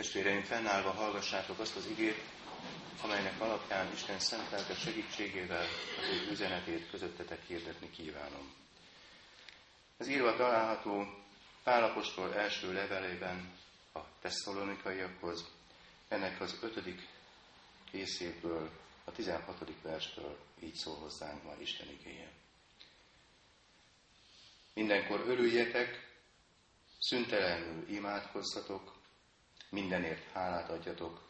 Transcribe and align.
Testvéreim, 0.00 0.42
fennállva 0.42 0.90
hallgassátok 0.90 1.58
azt 1.58 1.76
az 1.76 1.86
igét, 1.86 2.22
amelynek 3.02 3.40
alapján 3.40 3.92
Isten 3.92 4.18
szent 4.18 4.78
segítségével 4.78 5.66
az 5.98 6.08
ő 6.08 6.30
üzenetét 6.30 6.90
közöttetek 6.90 7.46
hirdetni 7.46 7.90
kívánom. 7.90 8.54
Az 9.96 10.08
írva 10.08 10.36
található 10.36 11.06
Pálapostól 11.62 12.34
első 12.34 12.72
levelében 12.72 13.52
a 13.92 13.98
tesszalonikaiakhoz, 14.20 15.48
ennek 16.08 16.40
az 16.40 16.58
ötödik 16.62 17.08
részéből, 17.90 18.70
a 19.04 19.12
16. 19.12 19.82
verstől 19.82 20.38
így 20.60 20.74
szól 20.74 20.96
hozzánk 20.96 21.42
ma 21.42 21.52
Isten 21.58 21.88
igéje. 21.88 22.30
Mindenkor 24.74 25.20
örüljetek, 25.26 26.14
szüntelenül 26.98 27.88
imádkozzatok, 27.88 28.89
mindenért 29.70 30.32
hálát 30.32 30.68
adjatok, 30.68 31.28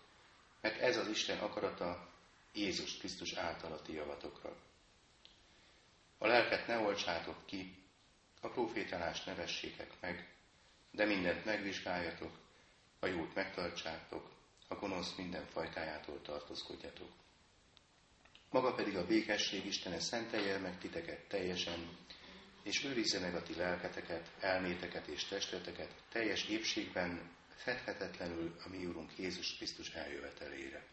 mert 0.60 0.80
ez 0.80 0.96
az 0.96 1.08
Isten 1.08 1.38
akarata 1.38 2.08
Jézus 2.52 2.96
Krisztus 2.96 3.32
által 3.32 3.72
a 3.72 3.82
ti 3.82 3.92
javatokra. 3.92 4.56
A 6.18 6.26
lelket 6.26 6.66
ne 6.66 6.78
olcsátok 6.78 7.46
ki, 7.46 7.74
a 8.40 8.48
profétálást 8.48 9.26
ne 9.26 9.34
vessétek 9.34 10.00
meg, 10.00 10.34
de 10.90 11.04
mindent 11.04 11.44
megvizsgáljatok, 11.44 12.32
a 12.98 13.06
jót 13.06 13.34
megtartsátok, 13.34 14.30
a 14.68 14.74
gonosz 14.74 15.14
minden 15.16 15.46
fajtájától 15.46 16.22
tartózkodjatok. 16.22 17.10
Maga 18.50 18.74
pedig 18.74 18.96
a 18.96 19.06
békesség 19.06 19.66
Istene 19.66 20.00
szentelje 20.00 20.58
meg 20.58 20.78
titeket 20.78 21.28
teljesen, 21.28 21.96
és 22.62 22.84
őrizze 22.84 23.20
meg 23.20 23.34
a 23.34 23.42
ti 23.42 23.54
lelketeket, 23.54 24.30
elméteket 24.40 25.06
és 25.06 25.24
testeteket 25.24 25.94
teljes 26.08 26.44
épségben, 26.44 27.38
fedhetetlenül 27.62 28.56
a 28.64 28.68
mi 28.68 28.86
Úrunk 28.86 29.10
Jézus 29.16 29.56
Krisztus 29.56 29.90
eljövetelére. 29.90 30.84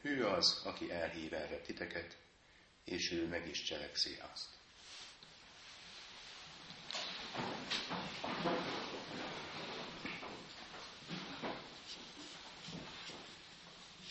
Hű 0.00 0.22
az, 0.22 0.62
aki 0.64 0.90
elhív 0.90 1.32
erre 1.32 1.60
titeket, 1.60 2.16
és 2.84 3.10
ő 3.10 3.26
meg 3.26 3.48
is 3.48 3.62
cselekszi 3.62 4.18
azt. 4.32 4.48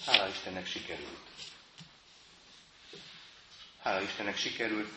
Hála 0.06 0.28
Istennek 0.28 0.66
sikerült. 0.66 1.30
Hála 3.80 4.02
Istennek 4.02 4.38
sikerült 4.38 4.92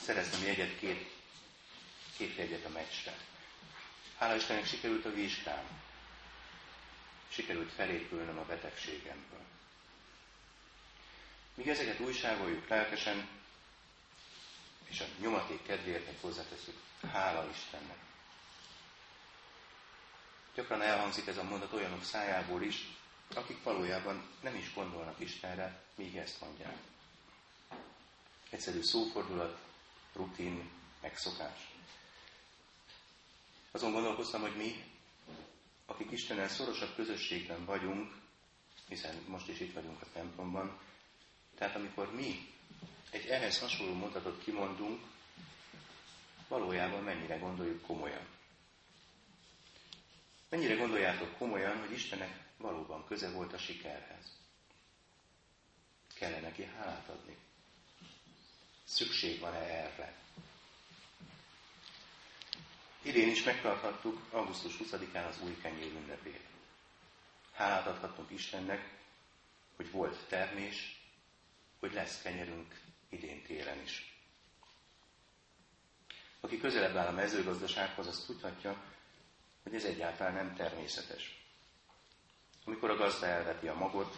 szereztem 0.00 0.42
jegyet, 0.42 0.78
két, 0.78 1.10
két 2.16 2.36
jegyet 2.36 2.64
a 2.64 2.68
meccsre. 2.68 3.16
Hála 4.18 4.34
Istennek 4.34 4.66
sikerült 4.66 5.04
a 5.04 5.12
vizsgám 5.12 5.84
sikerült 7.36 7.72
felépülnöm 7.72 8.38
a 8.38 8.44
betegségemből. 8.44 9.44
Míg 11.54 11.68
ezeket 11.68 12.00
újságoljuk 12.00 12.68
lelkesen, 12.68 13.28
és 14.84 15.00
a 15.00 15.04
nyomaték 15.20 15.62
kedvéért 15.62 16.06
meg 16.06 16.16
hozzáteszünk, 16.20 16.76
hála 17.12 17.48
Istennek. 17.50 17.98
Gyakran 20.54 20.82
elhangzik 20.82 21.26
ez 21.26 21.36
a 21.36 21.42
mondat 21.42 21.72
olyanok 21.72 22.04
szájából 22.04 22.62
is, 22.62 22.86
akik 23.34 23.62
valójában 23.62 24.28
nem 24.40 24.54
is 24.54 24.74
gondolnak 24.74 25.20
Istenre, 25.20 25.82
míg 25.94 26.16
ezt 26.16 26.40
mondják. 26.40 26.76
Egyszerű 28.50 28.82
szófordulat, 28.82 29.58
rutin, 30.12 30.70
megszokás. 31.00 31.70
Azon 33.70 33.92
gondolkoztam, 33.92 34.40
hogy 34.40 34.56
mi 34.56 34.95
akik 35.86 36.10
Istennel 36.10 36.48
szorosabb 36.48 36.94
közösségben 36.94 37.64
vagyunk, 37.64 38.14
hiszen 38.88 39.24
most 39.26 39.48
is 39.48 39.60
itt 39.60 39.74
vagyunk 39.74 40.00
a 40.02 40.06
templomban, 40.12 40.78
tehát 41.54 41.76
amikor 41.76 42.14
mi 42.14 42.54
egy 43.10 43.26
ehhez 43.26 43.58
hasonló 43.58 43.92
mondatot 43.92 44.42
kimondunk, 44.44 45.00
valójában 46.48 47.02
mennyire 47.02 47.36
gondoljuk 47.36 47.82
komolyan. 47.82 48.26
Mennyire 50.48 50.74
gondoljátok 50.74 51.36
komolyan, 51.38 51.78
hogy 51.78 51.92
Istennek 51.92 52.44
valóban 52.56 53.04
köze 53.06 53.30
volt 53.30 53.52
a 53.52 53.58
sikerhez? 53.58 54.40
Kellene 56.14 56.40
neki 56.40 56.64
hálát 56.64 57.08
adni? 57.08 57.36
Szükség 58.84 59.40
van-e 59.40 59.58
erre? 59.58 60.25
Idén 63.06 63.28
is 63.28 63.42
megtarthattuk 63.42 64.20
augusztus 64.30 64.76
20-án 64.82 65.28
az 65.28 65.40
új 65.44 65.56
kenyér 65.62 65.92
ünnepét. 65.92 66.40
Hálát 67.52 67.86
adhattunk 67.86 68.30
Istennek, 68.30 68.90
hogy 69.76 69.90
volt 69.90 70.26
termés, 70.28 71.00
hogy 71.78 71.92
lesz 71.92 72.22
kenyerünk 72.22 72.80
idén 73.08 73.42
télen 73.42 73.82
is. 73.82 74.14
Aki 76.40 76.58
közelebb 76.58 76.96
áll 76.96 77.06
a 77.06 77.10
mezőgazdasághoz, 77.10 78.06
az 78.06 78.24
tudhatja, 78.26 78.82
hogy 79.62 79.74
ez 79.74 79.84
egyáltalán 79.84 80.34
nem 80.34 80.54
természetes. 80.54 81.44
Amikor 82.64 82.90
a 82.90 82.96
gazda 82.96 83.26
elveti 83.26 83.68
a 83.68 83.74
magot, 83.74 84.16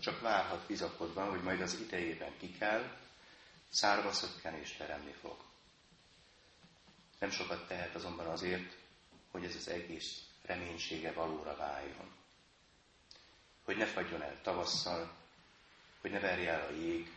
csak 0.00 0.20
várhat 0.20 0.66
bizakodva, 0.66 1.24
hogy 1.30 1.42
majd 1.42 1.60
az 1.60 1.80
idejében 1.80 2.36
ki 2.38 2.52
kell, 2.58 2.96
szárva 3.68 4.12
szökken 4.12 4.54
és 4.54 4.72
teremni 4.72 5.12
fog. 5.20 5.36
Nem 7.18 7.30
sokat 7.30 7.68
tehet 7.68 7.94
azonban 7.94 8.26
azért, 8.26 8.76
hogy 9.30 9.44
ez 9.44 9.54
az 9.54 9.68
egész 9.68 10.22
reménysége 10.42 11.12
valóra 11.12 11.56
váljon. 11.56 12.12
Hogy 13.64 13.76
ne 13.76 13.86
fagyjon 13.86 14.22
el 14.22 14.40
tavasszal, 14.42 15.12
hogy 16.00 16.10
ne 16.10 16.20
verje 16.20 16.50
el 16.52 16.66
a 16.66 16.70
jég, 16.70 17.16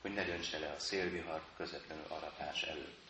hogy 0.00 0.12
ne 0.14 0.24
döntse 0.24 0.58
le 0.58 0.70
a 0.72 0.78
szélvihar 0.78 1.42
közvetlenül 1.56 2.04
aratás 2.08 2.62
előtt. 2.62 3.06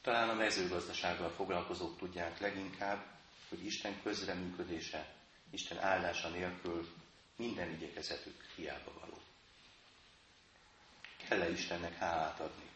Talán 0.00 0.28
a 0.28 0.34
mezőgazdasággal 0.34 1.30
foglalkozók 1.30 1.98
tudják 1.98 2.38
leginkább, 2.40 3.04
hogy 3.48 3.64
Isten 3.64 4.02
közreműködése, 4.02 5.14
Isten 5.50 5.78
áldása 5.78 6.28
nélkül 6.28 6.88
minden 7.36 7.70
igyekezetük 7.70 8.44
hiába 8.56 8.92
való. 9.00 9.18
Kell-e 11.28 11.50
Istennek 11.50 11.94
hálát 11.96 12.40
adni? 12.40 12.67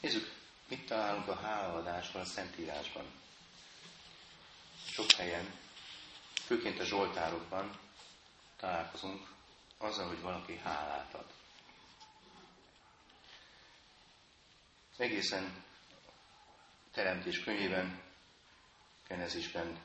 Nézzük, 0.00 0.32
mit 0.68 0.86
találunk 0.86 1.28
a 1.28 1.34
hálaadásban 1.34 2.22
a 2.22 2.24
Szentírásban. 2.24 3.04
Sok 4.86 5.10
helyen, 5.10 5.54
főként 6.44 6.80
a 6.80 6.84
Zsoltárokban 6.84 7.78
találkozunk 8.56 9.28
azzal, 9.78 10.08
hogy 10.08 10.20
valaki 10.20 10.56
hálát 10.56 11.14
ad. 11.14 11.26
Egészen 14.96 15.64
teremtés 16.92 17.40
könyvében, 17.40 18.02
Genezisben 19.08 19.78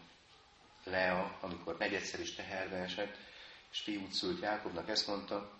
Lea, 0.84 1.38
amikor 1.42 1.78
negyedszer 1.78 2.20
is 2.20 2.36
teherbe 2.36 2.76
esett, 2.76 3.18
és 3.72 3.80
fiút 3.80 4.12
szült 4.12 4.42
Jákobnak, 4.42 4.90
ezt 4.90 5.08
mondta, 5.08 5.52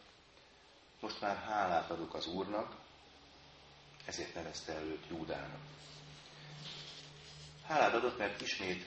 most 1.00 1.22
már 1.22 1.38
hálát 1.38 1.90
adok 1.90 2.14
az 2.14 2.28
Úrnak, 2.28 2.83
ezért 4.06 4.34
nevezte 4.34 4.74
el 4.74 4.84
őt 4.84 5.06
Júdának. 5.10 5.62
Hálát 7.68 7.94
adott, 7.94 8.18
mert 8.18 8.42
ismét 8.42 8.86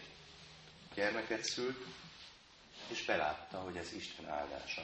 gyermeket 0.94 1.44
szült, 1.44 1.86
és 2.88 3.04
belátta, 3.04 3.58
hogy 3.58 3.76
ez 3.76 3.92
Isten 3.92 4.28
áldása. 4.28 4.82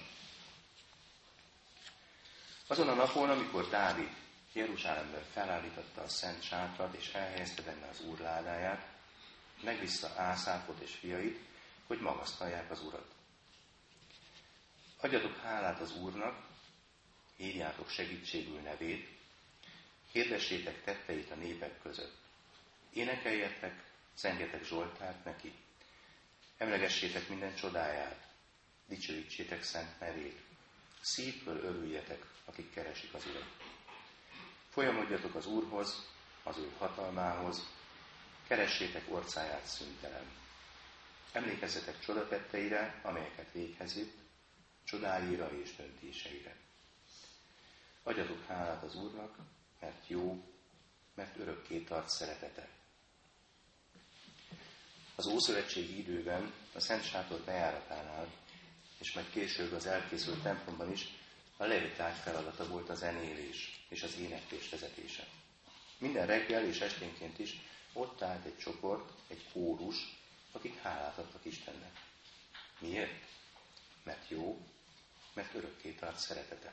Azon 2.66 2.88
a 2.88 2.94
napon, 2.94 3.31
amikor 3.31 3.69
Dávid 3.69 4.10
Jeruzsálemben 4.53 5.25
felállította 5.32 6.03
a 6.03 6.09
szent 6.09 6.43
sátrat, 6.43 6.94
és 6.94 7.12
elhelyezte 7.12 7.62
benne 7.62 7.88
az 7.88 8.00
úr 8.00 8.19
ládáját, 8.19 8.87
megvissza 9.62 10.12
Ászápot 10.17 10.81
és 10.81 10.94
fiait, 10.94 11.38
hogy 11.87 12.00
magasztalják 12.00 12.70
az 12.70 12.81
urat. 12.81 13.14
Adjatok 15.00 15.37
hálát 15.37 15.81
az 15.81 15.96
úrnak, 15.96 16.46
hívjátok 17.37 17.88
segítségül 17.88 18.61
nevét, 18.61 19.08
Hirdessétek 20.12 20.85
tetteit 20.85 21.31
a 21.31 21.35
népek 21.35 21.82
között. 21.82 22.17
Énekeljetek, 22.93 23.85
zengjetek 24.17 24.64
Zsoltárt 24.64 25.25
neki. 25.25 25.53
Emlegessétek 26.56 27.29
minden 27.29 27.55
csodáját. 27.55 28.26
Dicsőítsétek 28.87 29.62
szent 29.62 30.00
nevét. 30.00 30.41
Szívből 31.00 31.64
örüljetek, 31.64 32.25
akik 32.44 32.73
keresik 32.73 33.14
az 33.14 33.26
Urat. 33.26 33.56
Folyamodjatok 34.69 35.35
az 35.35 35.47
Úrhoz, 35.47 36.09
az 36.43 36.56
ő 36.59 36.70
hatalmához, 36.79 37.69
keressétek 38.47 39.05
orcáját 39.09 39.67
szüntelen. 39.67 40.26
Emlékezzetek 41.32 42.00
csodatetteire, 42.00 43.00
amelyeket 43.03 43.53
véghez 43.53 43.94
vitt, 43.94 44.17
csodáira 44.85 45.50
és 45.62 45.76
döntéseire. 45.76 46.56
Adjatok 48.03 48.47
hálát 48.47 48.82
az 48.82 48.94
Úrnak, 48.94 49.37
mert 49.82 50.08
jó, 50.08 50.44
mert 51.14 51.38
örökké 51.38 51.79
tart 51.79 52.08
szeretete. 52.08 52.69
Az 55.14 55.26
Ószövetségi 55.26 55.99
időben 55.99 56.52
a 56.75 56.81
Szent 56.81 57.05
Sátor 57.05 57.40
bejáratánál, 57.40 58.26
és 58.99 59.12
majd 59.12 59.31
később 59.31 59.73
az 59.73 59.87
elkészült 59.87 60.43
templomban 60.43 60.93
is 60.93 61.06
a 61.56 61.64
leviták 61.64 62.14
feladata 62.14 62.69
volt 62.69 62.88
a 62.88 62.94
zenélés 62.94 63.84
és 63.88 64.02
az 64.02 64.17
éneklés 64.19 64.69
vezetése. 64.69 65.26
Minden 65.99 66.26
reggel 66.26 66.64
és 66.64 66.81
esténként 66.81 67.38
is 67.38 67.61
ott 67.93 68.23
állt 68.23 68.44
egy 68.44 68.58
csoport, 68.58 69.12
egy 69.28 69.44
kórus, 69.52 69.96
akik 70.52 70.78
hálát 70.78 71.19
adtak 71.19 71.44
Istennek. 71.44 72.00
Miért? 72.78 73.26
Mert 74.02 74.28
jó, 74.28 74.67
mert 75.35 75.55
örökké 75.55 75.90
tart 75.90 76.19
szeretete. 76.19 76.73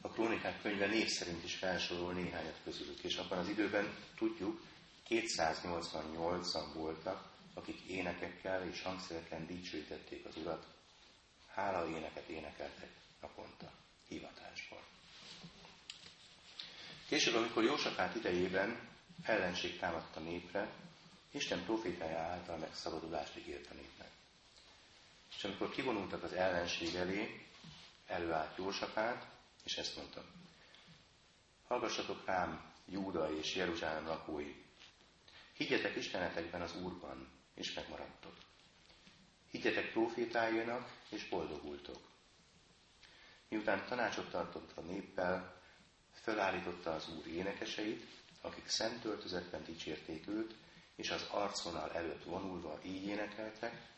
A 0.00 0.08
krónikák 0.08 0.62
könyve 0.62 0.86
név 0.86 1.06
szerint 1.06 1.44
is 1.44 1.54
felsorol 1.54 2.12
néhányat 2.12 2.60
közülük, 2.64 2.98
és 3.02 3.16
abban 3.16 3.38
az 3.38 3.48
időben 3.48 3.94
tudjuk, 4.16 4.62
288-an 5.08 6.64
voltak, 6.74 7.28
akik 7.54 7.80
énekekkel 7.80 8.68
és 8.68 8.82
hangszereken 8.82 9.46
dicsőítették 9.46 10.24
az 10.26 10.36
Urat, 10.36 10.66
hála 11.54 11.88
éneket 11.88 12.28
énekeltek 12.28 12.90
naponta, 13.20 13.72
hivatásból. 14.08 14.82
Később, 17.08 17.34
amikor 17.34 17.64
Jósafát 17.64 18.14
idejében 18.14 18.88
ellenség 19.22 19.78
támadt 19.78 20.16
a 20.16 20.20
népre, 20.20 20.72
Isten 21.30 21.64
profétája 21.64 22.18
által 22.18 22.56
megszabadulást 22.56 23.36
ígért 23.36 23.70
a 23.70 23.74
népnek. 23.74 24.10
És 25.36 25.44
amikor 25.44 25.70
kivonultak 25.70 26.22
az 26.22 26.32
ellenség 26.32 26.94
elé, 26.94 27.46
előállt 28.06 28.56
Jósafát, 28.56 29.26
és 29.64 29.76
ezt 29.76 29.96
mondta. 29.96 30.24
Hallgassatok 31.66 32.24
rám, 32.26 32.72
Júda 32.86 33.36
és 33.36 33.54
Jeruzsálem 33.54 34.06
lakói. 34.06 34.54
Higgyetek 35.52 35.96
Istenetekben 35.96 36.60
az 36.60 36.76
Úrban, 36.82 37.28
és 37.54 37.72
megmaradtok. 37.72 38.36
Higgyetek 39.50 39.92
profétájának, 39.92 40.92
és 41.08 41.28
boldogultok. 41.28 42.08
Miután 43.48 43.86
tanácsot 43.86 44.30
tartott 44.30 44.76
a 44.76 44.80
néppel, 44.80 45.62
fölállította 46.22 46.94
az 46.94 47.08
Úr 47.08 47.26
énekeseit, 47.26 48.06
akik 48.40 48.68
szent 48.68 49.04
öltözetben 49.04 49.64
dicsérték 49.64 50.28
őt, 50.28 50.54
és 50.94 51.10
az 51.10 51.26
arcvonal 51.30 51.92
előtt 51.92 52.24
vonulva 52.24 52.78
így 52.84 53.06
énekeltek, 53.06 53.88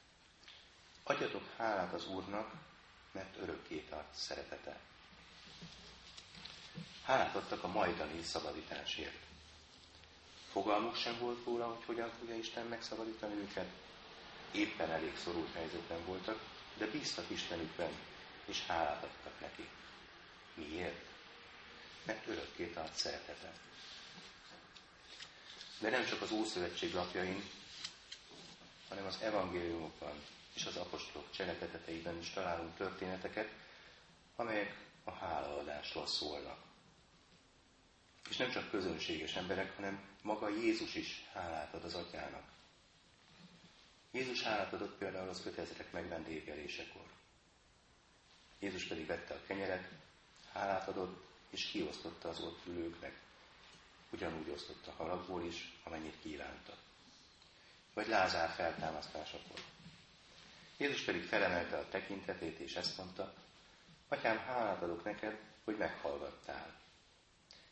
adjatok 1.02 1.54
hálát 1.56 1.92
az 1.92 2.08
Úrnak, 2.08 2.52
mert 3.12 3.36
örökké 3.36 3.78
tart 3.80 4.14
szeretete. 4.14 4.80
Hálát 7.02 7.34
adtak 7.34 7.64
a 7.64 7.68
majdani 7.68 8.22
szabadításért. 8.22 9.18
Fogalmuk 10.52 10.96
sem 10.96 11.18
volt 11.18 11.44
róla, 11.44 11.66
hogy 11.66 11.84
hogyan 11.84 12.10
fogja 12.18 12.34
Isten 12.34 12.66
megszabadítani 12.66 13.34
őket. 13.34 13.66
Éppen 14.52 14.90
elég 14.90 15.16
szorult 15.24 15.54
helyzetben 15.54 16.04
voltak, 16.04 16.38
de 16.76 16.86
bíztak 16.86 17.30
Istenükben, 17.30 17.90
és 18.44 18.66
hálát 18.66 19.02
adtak 19.04 19.40
neki. 19.40 19.68
Miért? 20.54 21.04
Mert 22.06 22.26
örökké 22.26 22.66
tart 22.66 22.94
szeretete. 22.94 23.52
De 25.78 25.90
nem 25.90 26.06
csak 26.06 26.22
az 26.22 26.30
Ószövetség 26.30 26.94
lapjain, 26.94 27.44
hanem 28.88 29.06
az 29.06 29.18
evangéliumokban 29.20 30.14
és 30.54 30.64
az 30.66 30.76
apostolok 30.76 31.30
cselekedeteiben 31.30 32.18
is 32.18 32.30
találunk 32.30 32.76
történeteket, 32.76 33.48
amelyek 34.36 34.76
a 35.04 35.10
hálaadásról 35.10 36.06
szólnak. 36.06 36.71
És 38.28 38.36
nem 38.36 38.50
csak 38.50 38.70
közönséges 38.70 39.34
emberek, 39.34 39.76
hanem 39.76 40.08
maga 40.22 40.48
Jézus 40.48 40.94
is 40.94 41.28
hálát 41.32 41.74
ad 41.74 41.84
az 41.84 41.94
atyának. 41.94 42.44
Jézus 44.10 44.42
hálát 44.42 44.72
adott 44.72 44.98
például 44.98 45.28
az 45.28 45.46
ötezrek 45.46 45.92
megvendégelésekor. 45.92 47.02
Jézus 48.58 48.84
pedig 48.84 49.06
vette 49.06 49.34
a 49.34 49.42
kenyeret, 49.46 49.88
hálát 50.52 50.88
adott, 50.88 51.24
és 51.50 51.64
kiosztotta 51.64 52.28
az 52.28 52.40
ott 52.40 52.66
ülőknek. 52.66 53.20
Ugyanúgy 54.10 54.50
osztotta 54.50 54.92
halakból 54.92 55.44
is, 55.44 55.72
amennyit 55.84 56.20
kívánta. 56.22 56.76
Vagy 57.94 58.08
Lázár 58.08 58.50
feltámasztásakor. 58.50 59.60
Jézus 60.76 61.02
pedig 61.02 61.24
felemelte 61.24 61.76
a 61.76 61.88
tekintetét, 61.88 62.58
és 62.58 62.74
ezt 62.74 62.96
mondta, 62.96 63.34
Atyám, 64.08 64.38
hálát 64.38 64.82
adok 64.82 65.04
neked, 65.04 65.40
hogy 65.64 65.76
meghallgattál. 65.76 66.80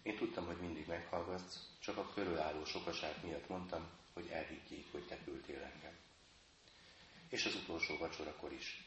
Én 0.03 0.17
tudtam, 0.17 0.47
hogy 0.47 0.61
mindig 0.61 0.87
meghallgatsz, 0.87 1.59
csak 1.79 1.97
a 1.97 2.11
körülálló 2.15 2.65
sokaság 2.65 3.15
miatt 3.23 3.49
mondtam, 3.49 3.91
hogy 4.13 4.27
elhiggyék, 4.27 4.93
hogy 4.93 5.07
te 5.07 5.19
küldtél 5.25 5.63
engem. 5.63 5.97
És 7.29 7.45
az 7.45 7.55
utolsó 7.55 7.99
vacsorakor 7.99 8.53
is. 8.53 8.85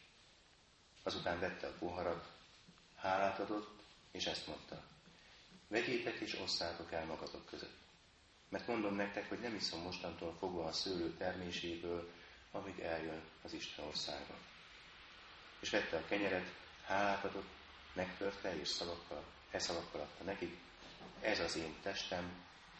Azután 1.04 1.40
vette 1.40 1.68
a 1.68 1.76
poharat, 1.80 2.32
hálát 2.96 3.40
adott, 3.40 3.82
és 4.12 4.26
ezt 4.26 4.48
mondta. 4.48 4.84
Vegyétek 5.68 6.20
és 6.20 6.40
osszátok 6.40 6.92
el 6.92 7.06
magatok 7.06 7.46
között. 7.46 7.78
Mert 8.50 8.68
mondom 8.68 8.96
nektek, 8.96 9.30
hogy 9.30 9.40
nem 9.40 9.56
iszom 9.56 9.82
mostantól 9.82 10.36
fogva 10.40 10.66
a 10.66 10.72
szőlő 10.72 11.14
terméséből, 11.18 12.12
amíg 12.52 12.80
eljön 12.80 13.22
az 13.42 13.54
Isten 13.54 13.86
országa. 13.86 14.38
És 15.60 15.70
vette 15.70 15.98
a 15.98 16.06
kenyeret, 16.06 16.54
hálát 16.86 17.24
adott, 17.24 17.50
megtörte, 17.94 18.60
és 18.60 18.68
szavakkal, 18.68 19.24
e 19.52 19.60
szavakkal 19.60 20.02
adta 20.02 20.24
nekik, 20.24 20.58
ez 21.22 21.40
az 21.40 21.56
én 21.56 21.76
testem, 21.82 22.32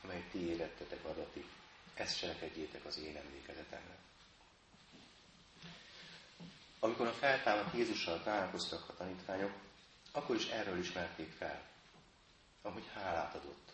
amely 0.04 0.24
ti 0.32 0.50
életetek 0.50 1.06
adatik. 1.06 1.46
Ezt 1.94 2.18
cselekedjétek 2.18 2.86
az 2.86 2.98
én 2.98 3.18
emlékezetemre. 3.18 3.98
Amikor 6.80 7.08
a 7.08 7.14
feltámadt 7.14 7.74
Jézussal 7.74 8.24
találkoztak 8.24 8.90
a 8.90 8.94
tanítványok, 8.94 9.54
akkor 10.12 10.36
is 10.36 10.48
erről 10.48 10.80
ismerték 10.80 11.32
fel, 11.32 11.62
ahogy 12.62 12.90
hálát 12.94 13.36
adott, 13.36 13.72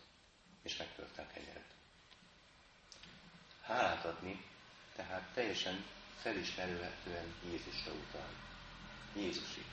és 0.62 0.78
megtörte 0.78 1.22
a 1.22 1.34
kenyeret. 1.34 1.74
Hálát 3.62 4.06
adni, 4.06 4.46
tehát 4.96 5.34
teljesen 5.34 5.86
felismerőhetően 6.22 7.36
Jézusra 7.44 7.92
utal. 7.92 8.30
Jézusi. 9.16 9.66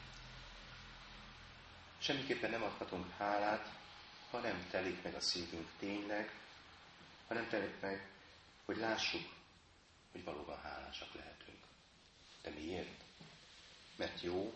Semmiképpen 1.98 2.50
nem 2.50 2.62
adhatunk 2.62 3.10
hálát, 3.18 3.68
ha 4.30 4.38
nem 4.38 4.66
telik 4.70 5.02
meg 5.02 5.14
a 5.14 5.20
szívünk 5.20 5.68
tényleg, 5.78 6.40
ha 7.26 7.34
nem 7.34 7.48
telik 7.48 7.80
meg, 7.80 8.08
hogy 8.64 8.76
lássuk, 8.76 9.32
hogy 10.12 10.24
valóban 10.24 10.60
hálásak 10.60 11.14
lehetünk. 11.14 11.58
De 12.42 12.50
miért? 12.50 13.04
Mert 13.96 14.20
jó, 14.20 14.54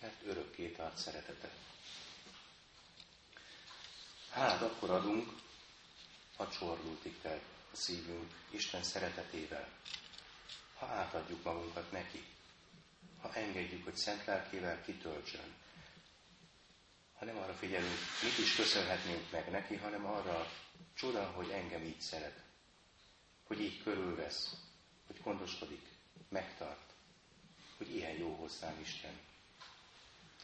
mert 0.00 0.22
örökké 0.26 0.68
tart 0.68 0.96
szeretete. 0.96 1.50
Hát 4.30 4.62
akkor 4.62 4.90
adunk, 4.90 5.32
ha 6.36 6.48
csorlultik 6.48 7.16
fel 7.20 7.40
a 7.72 7.76
szívünk 7.76 8.32
Isten 8.50 8.82
szeretetével, 8.82 9.68
ha 10.78 10.86
átadjuk 10.86 11.42
magunkat 11.42 11.92
neki, 11.92 12.24
ha 13.20 13.34
engedjük, 13.34 13.84
hogy 13.84 13.96
szent 13.96 14.24
lelkével 14.24 14.82
kitöltsön, 14.82 15.54
ha 17.18 17.24
nem 17.24 17.36
arra 17.36 17.54
figyelünk, 17.54 17.98
mit 18.22 18.38
is 18.38 18.54
köszönhetnénk 18.54 19.30
meg 19.30 19.50
neki, 19.50 19.76
hanem 19.76 20.06
arra 20.06 20.46
csoda, 20.94 21.24
hogy 21.24 21.50
engem 21.50 21.84
így 21.84 22.00
szeret, 22.00 22.42
hogy 23.46 23.60
így 23.60 23.82
körülvesz, 23.82 24.56
hogy 25.06 25.20
gondoskodik, 25.22 25.86
megtart, 26.28 26.92
hogy 27.76 27.94
ilyen 27.94 28.16
jó 28.16 28.34
hozzám 28.34 28.78
Isten. 28.80 29.18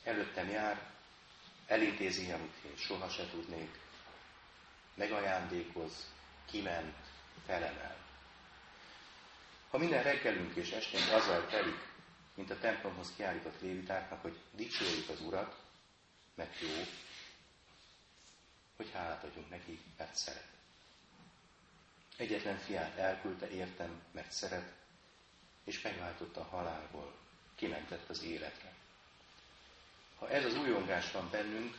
Előttem 0.02 0.48
jár, 0.48 0.90
elintézi, 1.66 2.30
amit 2.30 2.54
én 2.64 2.76
soha 2.76 3.08
se 3.08 3.28
tudnék, 3.30 3.80
megajándékoz, 4.94 6.12
kiment, 6.50 6.96
felemel. 7.46 7.96
Ha 9.70 9.78
minden 9.78 10.02
reggelünk 10.02 10.54
és 10.54 10.70
esténk 10.70 11.10
azzal 11.12 11.46
telik, 11.46 11.88
mint 12.34 12.50
a 12.50 12.58
templomhoz 12.58 13.12
kiállított 13.16 13.60
lévitáknak, 13.60 14.22
hogy 14.22 14.38
dicsérjük 14.52 15.08
az 15.08 15.20
Urat, 15.20 15.63
mert 16.34 16.60
jó, 16.60 16.84
hogy 18.76 18.90
hálát 18.92 19.24
adjunk 19.24 19.50
neki, 19.50 19.80
mert 19.96 20.14
szeret. 20.14 20.48
Egyetlen 22.16 22.58
fiát 22.58 22.96
elküldte 22.96 23.50
értem, 23.50 24.02
mert 24.12 24.32
szeret, 24.32 24.72
és 25.64 25.82
megváltotta 25.82 26.40
a 26.40 26.48
halálból, 26.56 27.14
kimentett 27.54 28.08
az 28.08 28.22
életre. 28.22 28.72
Ha 30.18 30.30
ez 30.30 30.44
az 30.44 30.56
újongás 30.56 31.10
van 31.10 31.30
bennünk, 31.30 31.76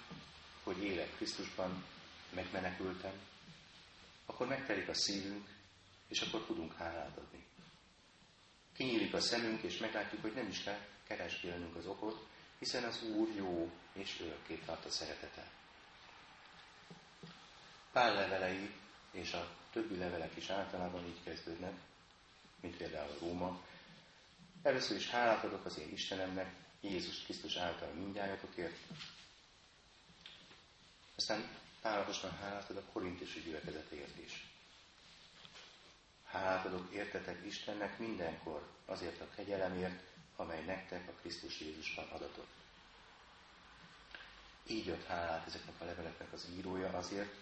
hogy 0.64 0.84
élek 0.84 1.16
Krisztusban, 1.16 1.86
megmenekültem, 2.34 3.14
akkor 4.26 4.48
megtelik 4.48 4.88
a 4.88 4.94
szívünk, 4.94 5.50
és 6.08 6.22
akkor 6.22 6.46
tudunk 6.46 6.74
hálát 6.74 7.18
adni. 7.18 7.46
Kinyílik 8.74 9.14
a 9.14 9.20
szemünk, 9.20 9.62
és 9.62 9.78
meglátjuk, 9.78 10.22
hogy 10.22 10.34
nem 10.34 10.48
is 10.48 10.64
kell 10.64 10.80
keresgélnünk 11.08 11.76
az 11.76 11.86
okot, 11.86 12.28
hiszen 12.60 12.84
az 12.84 13.04
Úr 13.04 13.36
jó, 13.36 13.72
és 13.94 14.20
örökké 14.20 14.56
tart 14.56 14.86
a 14.86 14.90
szeretete. 14.90 15.50
Pál 17.92 18.14
levelei 18.14 18.74
és 19.12 19.34
a 19.34 19.50
többi 19.72 19.98
levelek 19.98 20.36
is 20.36 20.50
általában 20.50 21.06
így 21.06 21.24
kezdődnek, 21.24 21.74
mint 22.60 22.78
például 22.78 23.12
a 23.12 23.18
Róma. 23.20 23.62
Először 24.62 24.98
is 24.98 25.10
hálát 25.10 25.44
adok 25.44 25.66
az 25.66 25.78
én 25.78 25.92
Istenemnek, 25.92 26.54
Jézus 26.82 27.24
Krisztus 27.24 27.56
által 27.56 27.94
mindjáratokért. 27.94 28.78
Aztán 31.16 31.50
Pálaposan 31.86 32.38
hálát 32.38 32.70
ad 32.70 32.78
a 32.78 32.92
korintusi 32.94 33.40
gyülekezetért 33.40 34.18
is. 34.18 34.50
Hálát 36.24 36.66
adok 36.66 36.94
értetek 36.94 37.46
Istennek 37.46 38.00
mindenkor 38.00 38.68
azért 38.86 39.22
a 39.22 39.28
kegyelemért, 39.36 40.04
amely 40.36 40.64
nektek 40.64 41.08
a 41.08 41.20
Krisztus 41.22 41.60
Jézusban 41.60 42.08
adatot. 42.08 42.48
Így 44.68 44.90
ad 44.90 45.06
hálát 45.06 45.48
ezeknek 45.48 45.82
a 45.82 45.86
leveleknek 45.86 46.34
az 46.34 46.48
írója 46.58 46.90
azért, 46.90 47.34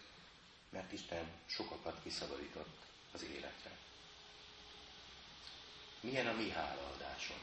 mert 0.69 0.91
Isten 0.91 1.31
sokakat 1.45 2.01
kiszabadított 2.03 2.85
az 3.11 3.23
életre. 3.23 3.71
Milyen 5.99 6.27
a 6.27 6.33
mi 6.33 6.49
hálaadáson? 6.49 7.37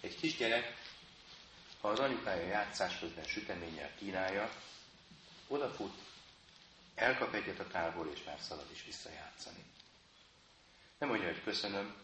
Egy 0.00 0.16
kisgyerek, 0.16 0.76
ha 1.80 1.88
az 1.88 1.98
anyukája 1.98 2.46
játszás 2.46 2.98
közben 2.98 3.24
süteménnyel 3.24 3.94
kínálja, 3.94 4.52
odafut, 5.46 5.98
elkap 6.94 7.34
egyet 7.34 7.58
a 7.58 7.66
tálból, 7.66 8.10
és 8.14 8.24
már 8.24 8.38
szalad 8.40 8.70
is 8.72 8.84
visszajátszani. 8.84 9.64
Nem 10.98 11.08
mondja, 11.08 11.28
hogy 11.28 11.42
köszönöm, 11.42 11.94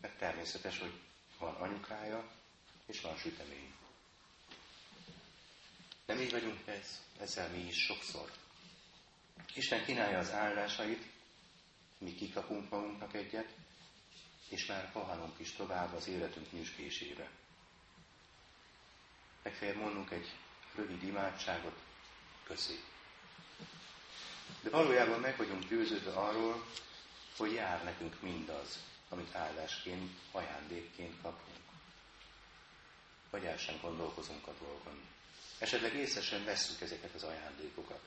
mert 0.00 0.18
természetes, 0.18 0.78
hogy 0.78 1.00
van 1.38 1.54
anyukája, 1.54 2.30
és 2.86 3.00
van 3.00 3.16
sütemény. 3.16 3.74
Nem 6.06 6.20
így 6.20 6.30
vagyunk 6.30 6.66
ez, 6.66 7.00
ezzel 7.20 7.48
mi 7.48 7.58
is 7.58 7.84
sokszor. 7.84 8.30
Isten 9.54 9.84
kínálja 9.84 10.18
az 10.18 10.32
áldásait, 10.32 11.02
mi 11.98 12.14
kikapunk 12.14 12.70
magunknak 12.70 13.14
egyet, 13.14 13.54
és 14.48 14.66
már 14.66 14.92
pahanunk 14.92 15.38
is 15.38 15.52
tovább 15.52 15.94
az 15.94 16.08
életünk 16.08 16.52
nyüzsgésébe. 16.52 17.30
Legfeljebb 19.42 19.76
mondunk 19.76 20.10
egy 20.10 20.32
rövid 20.74 21.02
imádságot, 21.02 21.78
köszi. 22.44 22.80
De 24.62 24.70
valójában 24.70 25.20
meg 25.20 25.36
vagyunk 25.36 25.68
győződve 25.68 26.10
arról, 26.12 26.64
hogy 27.36 27.52
jár 27.52 27.84
nekünk 27.84 28.20
mindaz, 28.20 28.78
amit 29.14 29.34
áldásként, 29.34 30.10
ajándékként 30.32 31.20
kapunk. 31.22 31.58
Vagy 33.30 33.44
el 33.44 33.56
sem 33.56 33.78
gondolkozunk 33.82 34.46
a 34.46 34.52
dolgon. 34.60 35.02
Esetleg 35.58 35.94
észre 35.94 36.20
sem 36.20 36.44
vesszük 36.44 36.80
ezeket 36.80 37.14
az 37.14 37.22
ajándékokat. 37.22 38.00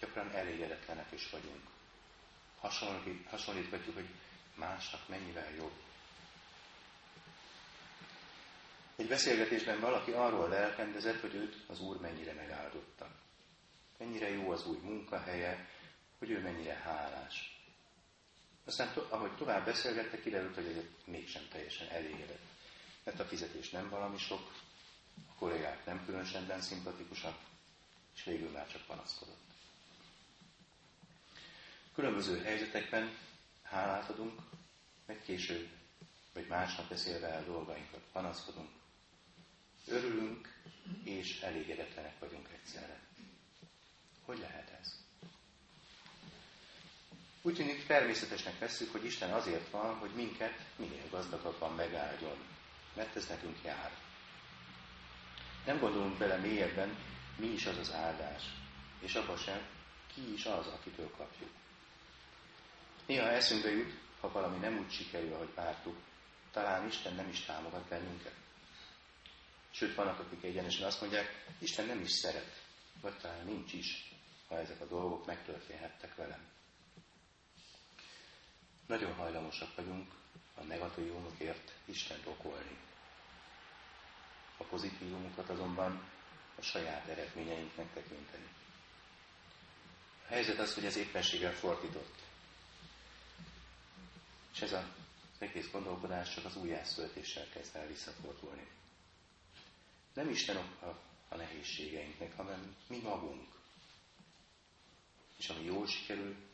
Gyakran 0.00 0.34
elégedetlenek 0.34 1.12
is 1.12 1.30
vagyunk. 1.30 1.66
hasonlítgatjuk, 3.30 3.94
hogy 3.94 4.08
másnak 4.54 5.08
mennyivel 5.08 5.54
jobb. 5.54 5.72
Egy 8.96 9.08
beszélgetésben 9.08 9.80
valaki 9.80 10.10
arról 10.10 10.48
lelkendezett, 10.48 11.20
hogy 11.20 11.34
őt 11.34 11.56
az 11.66 11.80
Úr 11.80 12.00
mennyire 12.00 12.32
megáldotta. 12.32 13.10
Mennyire 13.98 14.30
jó 14.30 14.50
az 14.50 14.66
új 14.66 14.78
munkahelye, 14.82 15.68
hogy 16.18 16.30
ő 16.30 16.40
mennyire 16.40 16.74
hálás. 16.74 17.57
Aztán, 18.68 18.88
ahogy 19.08 19.36
tovább 19.36 19.64
beszélgettek, 19.64 20.22
kiderült, 20.22 20.54
hogy 20.54 20.66
ezért 20.66 21.06
mégsem 21.06 21.48
teljesen 21.50 21.88
elégedett. 21.88 22.46
Mert 23.04 23.20
a 23.20 23.24
fizetés 23.24 23.70
nem 23.70 23.88
valami 23.88 24.18
sok, 24.18 24.52
a 25.28 25.34
kollégák 25.38 25.84
nem 25.86 26.04
különösebben 26.04 26.60
szimpatikusak, 26.60 27.38
és 28.14 28.24
végül 28.24 28.50
már 28.50 28.68
csak 28.68 28.86
panaszkodott. 28.86 29.40
Különböző 31.94 32.42
helyzetekben 32.42 33.16
hálát 33.62 34.10
adunk, 34.10 34.40
meg 35.06 35.22
később, 35.22 35.68
vagy 36.32 36.46
másnap 36.46 36.88
beszélve 36.88 37.26
el 37.28 37.44
dolgainkat, 37.44 38.02
panaszkodunk, 38.12 38.70
Örülünk 39.90 40.60
és 41.04 41.40
elégedetlenek 41.40 42.18
vagyunk 42.18 42.48
egyszerre. 42.52 43.00
Hogy 44.24 44.38
lehet 44.38 44.70
ez? 44.80 45.07
Úgy 47.48 47.54
tűnik 47.54 47.86
természetesnek 47.86 48.58
veszük, 48.58 48.92
hogy 48.92 49.04
Isten 49.04 49.32
azért 49.32 49.70
van, 49.70 49.94
hogy 49.94 50.10
minket 50.14 50.58
minél 50.76 51.08
gazdagabban 51.10 51.74
megáldjon, 51.74 52.36
mert 52.94 53.16
ez 53.16 53.26
nekünk 53.26 53.56
jár. 53.64 53.90
Nem 55.64 55.78
gondolunk 55.78 56.18
bele 56.18 56.36
mélyebben, 56.36 56.96
mi 57.36 57.46
is 57.46 57.66
az 57.66 57.78
az 57.78 57.92
áldás, 57.92 58.42
és 59.00 59.14
abba 59.14 59.36
sem, 59.36 59.60
ki 60.14 60.32
is 60.32 60.44
az, 60.44 60.66
akitől 60.66 61.10
kapjuk. 61.16 61.50
Néha 63.06 63.28
eszünkbe 63.28 63.70
jut, 63.70 63.92
ha 64.20 64.32
valami 64.32 64.58
nem 64.58 64.78
úgy 64.78 64.90
sikerül, 64.90 65.32
ahogy 65.32 65.54
vártuk, 65.54 65.96
talán 66.52 66.86
Isten 66.86 67.14
nem 67.14 67.28
is 67.28 67.40
támogat 67.40 67.88
bennünket. 67.88 68.34
Sőt, 69.70 69.94
vannak, 69.94 70.18
akik 70.18 70.42
egyenesen 70.42 70.86
azt 70.86 71.00
mondják, 71.00 71.44
Isten 71.58 71.86
nem 71.86 72.00
is 72.00 72.10
szeret, 72.10 72.62
vagy 73.00 73.16
talán 73.16 73.44
nincs 73.44 73.72
is, 73.72 74.12
ha 74.48 74.58
ezek 74.58 74.80
a 74.80 74.86
dolgok 74.86 75.26
megtörténhettek 75.26 76.14
velem. 76.14 76.56
Nagyon 78.88 79.14
hajlamosak 79.14 79.74
vagyunk 79.74 80.12
a 80.54 80.62
negatívumokért 80.62 81.72
Isten 81.84 82.20
okolni. 82.24 82.78
A 84.56 84.64
pozitívumokat 84.64 85.48
azonban 85.48 86.02
a 86.58 86.62
saját 86.62 87.08
eredményeinknek 87.08 87.92
tekinteni. 87.92 88.48
A 90.24 90.28
helyzet 90.28 90.58
az, 90.58 90.74
hogy 90.74 90.84
ez 90.84 90.96
éppenséggel 90.96 91.52
fordított. 91.52 92.18
És 94.54 94.60
ez 94.60 94.72
az 94.72 94.84
egész 95.38 95.70
gondolkodás 95.70 96.34
csak 96.34 96.44
az 96.44 96.56
újjászöltéssel 96.56 97.48
kezd 97.48 97.76
el 97.76 97.86
visszafordulni. 97.86 98.66
Nem 100.14 100.28
Isten 100.28 100.56
oka 100.56 101.00
a 101.28 101.36
nehézségeinknek, 101.36 102.36
hanem 102.36 102.76
mi 102.86 102.98
magunk. 102.98 103.48
És 105.36 105.48
ami 105.48 105.64
jól 105.64 105.86
sikerül, 105.86 106.47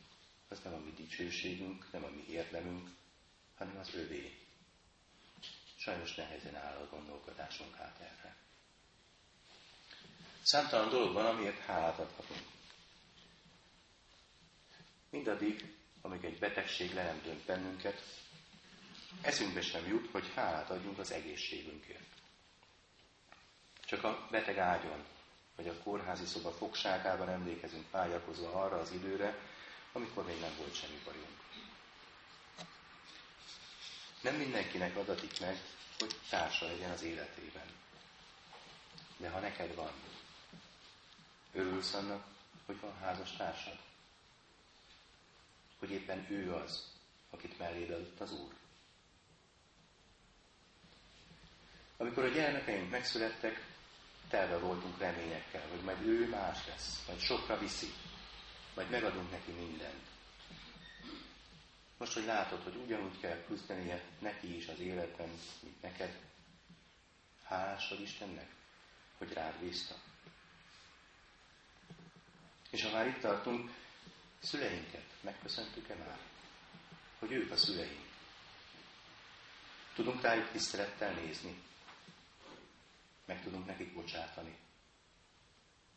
az 0.55 0.63
nem 0.63 0.73
a 0.73 0.77
mi 0.85 0.91
dicsőségünk, 0.91 1.91
nem 1.91 2.03
a 2.03 2.09
mi 2.09 2.25
érdemünk, 2.29 2.89
hanem 3.57 3.77
az 3.77 3.93
övé. 3.95 4.37
Sajnos 5.77 6.15
nehezen 6.15 6.55
áll 6.55 6.75
a 6.75 6.89
gondolkodásunk 6.89 7.77
át 7.77 7.99
erre. 7.99 8.35
Számtalan 10.41 10.89
dolog 10.89 11.13
van, 11.13 11.25
amiért 11.25 11.59
hálát 11.59 11.99
adhatunk. 11.99 12.41
Mindaddig, 15.09 15.75
amíg 16.01 16.23
egy 16.23 16.39
betegség 16.39 16.93
le 16.93 17.03
nem 17.03 17.21
dönt 17.23 17.45
bennünket, 17.45 18.01
eszünkbe 19.21 19.61
sem 19.61 19.87
jut, 19.87 20.11
hogy 20.11 20.31
hálát 20.35 20.69
adjunk 20.69 20.99
az 20.99 21.11
egészségünkért. 21.11 22.13
Csak 23.85 24.03
a 24.03 24.27
beteg 24.31 24.57
ágyon, 24.57 25.03
vagy 25.55 25.67
a 25.67 25.77
kórházi 25.83 26.25
szoba 26.25 26.51
fogságában 26.51 27.29
emlékezünk 27.29 27.91
vágyakozva 27.91 28.51
arra 28.63 28.77
az 28.77 28.91
időre, 28.91 29.53
amikor 29.95 30.25
még 30.25 30.39
nem 30.39 30.55
volt 30.57 30.75
semmi 30.75 31.01
bajunk. 31.05 31.43
Nem 34.21 34.35
mindenkinek 34.35 34.97
adatik 34.97 35.39
meg, 35.39 35.61
hogy 35.99 36.15
társa 36.29 36.65
legyen 36.65 36.91
az 36.91 37.01
életében. 37.01 37.65
De 39.17 39.29
ha 39.29 39.39
neked 39.39 39.75
van, 39.75 39.91
örülsz 41.53 41.93
annak, 41.93 42.25
hogy 42.65 42.79
van 42.79 42.97
házas 42.97 43.35
társad? 43.35 43.79
Hogy 45.79 45.91
éppen 45.91 46.31
ő 46.31 46.53
az, 46.53 46.91
akit 47.29 47.57
melléd 47.57 47.91
adott 47.91 48.19
az 48.19 48.31
Úr? 48.31 48.53
Amikor 51.97 52.23
a 52.23 52.29
gyermekeink 52.29 52.89
megszülettek, 52.89 53.65
telve 54.29 54.57
voltunk 54.57 54.99
reményekkel, 54.99 55.67
hogy 55.69 55.81
majd 55.81 56.01
ő 56.01 56.29
más 56.29 56.67
lesz, 56.67 57.03
majd 57.07 57.19
sokra 57.19 57.57
viszi, 57.57 57.93
majd 58.75 58.89
megadunk 58.89 59.31
neki 59.31 59.51
mindent. 59.51 60.03
Most, 61.97 62.13
hogy 62.13 62.25
látod, 62.25 62.63
hogy 62.63 62.75
ugyanúgy 62.75 63.19
kell 63.19 63.43
küzdenie 63.47 64.03
neki 64.19 64.55
is 64.55 64.67
az 64.67 64.79
életben, 64.79 65.29
mint 65.59 65.81
neked, 65.81 66.19
hálás 67.43 67.89
vagy 67.89 68.01
Istennek, 68.01 68.49
hogy 69.17 69.33
rád 69.33 69.59
bízta. 69.59 69.95
És 72.69 72.83
ha 72.83 72.91
már 72.91 73.07
itt 73.07 73.19
tartunk, 73.19 73.71
szüleinket 74.39 75.05
megköszöntük-e 75.21 75.95
már? 75.95 76.19
Hogy 77.19 77.31
ők 77.31 77.51
a 77.51 77.57
szüleink. 77.57 78.05
Tudunk 79.93 80.21
rájuk 80.21 80.51
tisztelettel 80.51 81.13
nézni, 81.13 81.61
meg 83.25 83.43
tudunk 83.43 83.65
nekik 83.65 83.93
bocsátani. 83.93 84.55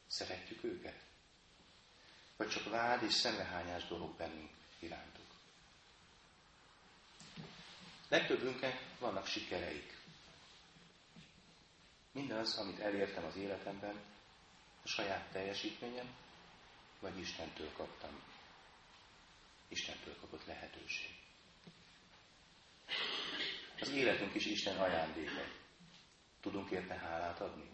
Szeretjük 0.07 0.65
őket? 0.65 1.08
Vagy 2.38 2.49
csak 2.49 2.71
vád 2.71 3.02
és 3.02 3.12
szemrehányás 3.12 3.87
dolog 3.88 4.16
bennünk 4.16 4.50
irántuk? 4.78 5.26
Legtöbbünknek 8.09 8.85
vannak 8.99 9.26
sikereik. 9.26 9.97
Mindaz, 12.12 12.57
amit 12.57 12.80
elértem 12.80 13.25
az 13.25 13.37
életemben, 13.37 14.00
a 14.83 14.88
saját 14.88 15.30
teljesítményem, 15.33 16.14
vagy 17.00 17.18
Istentől 17.18 17.73
kaptam. 17.73 18.23
Istentől 19.68 20.16
kapott 20.21 20.47
lehetőség. 20.47 21.11
Az 23.80 23.88
életünk 23.88 24.35
is 24.35 24.47
Isten 24.47 24.78
ajándéka. 24.78 25.42
Tudunk 26.40 26.71
érte 26.71 26.95
hálát 26.95 27.40
adni? 27.40 27.71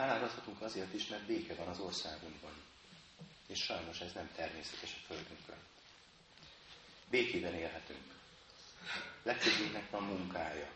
Hálát 0.00 0.22
adhatunk 0.22 0.60
azért 0.62 0.94
is, 0.94 1.06
mert 1.06 1.26
béke 1.26 1.54
van 1.54 1.68
az 1.68 1.78
országunkban. 1.78 2.52
És 3.46 3.62
sajnos 3.62 4.00
ez 4.00 4.12
nem 4.12 4.30
természetes 4.36 4.94
a 4.94 5.06
Földünkön. 5.06 5.56
Békében 7.10 7.54
élhetünk. 7.54 8.14
Legtöbbünknek 9.22 9.90
van 9.90 10.02
munkája. 10.02 10.70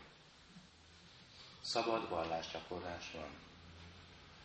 Szabad 1.61 2.09
vallásgyakorlás 2.09 3.11
van. 3.11 3.29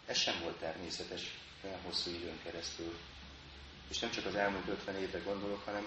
Ez 0.07 0.17
sem 0.17 0.41
volt 0.43 0.59
természetes 0.59 1.39
olyan 1.65 1.81
hosszú 1.81 2.11
időn 2.11 2.43
keresztül. 2.43 2.99
És 3.89 3.99
nem 3.99 4.11
csak 4.11 4.27
az 4.27 4.35
elmúlt 4.35 4.69
50 4.69 4.97
évre 4.97 5.19
gondolok, 5.19 5.65
hanem 5.65 5.87